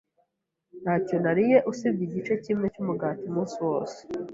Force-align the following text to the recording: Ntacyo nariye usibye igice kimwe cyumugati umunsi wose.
Ntacyo 0.81 1.15
nariye 1.23 1.57
usibye 1.71 2.03
igice 2.07 2.33
kimwe 2.43 2.65
cyumugati 2.73 3.23
umunsi 3.29 3.55
wose. 3.67 3.99